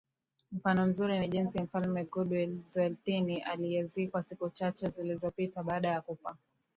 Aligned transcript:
Mfano 0.51 0.85
mzuri 0.85 1.19
ni 1.19 1.27
jinsi 1.27 1.61
mfalme 1.61 2.03
Goodwill 2.03 2.57
Zwelithini 2.67 3.41
aliyezikwa 3.41 4.23
siku 4.23 4.49
chache 4.49 4.89
zilizopita 4.89 5.63
baada 5.63 5.87
ya 5.89 6.01
kufa 6.01 6.37